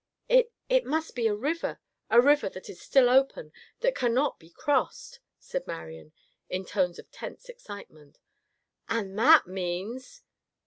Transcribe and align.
"It—it 0.27 0.83
must 0.83 1.13
be 1.13 1.27
a 1.27 1.35
river, 1.35 1.79
a 2.09 2.19
river 2.19 2.49
that 2.49 2.71
is 2.71 2.81
still 2.81 3.07
open, 3.07 3.53
that 3.81 3.93
cannot 3.93 4.39
be 4.39 4.49
crossed," 4.49 5.19
said 5.37 5.67
Marian 5.67 6.11
in 6.49 6.65
tones 6.65 6.97
of 6.97 7.11
tense 7.11 7.49
excitement. 7.49 8.17
"And 8.89 9.15
that 9.19 9.45
means!" 9.45 10.23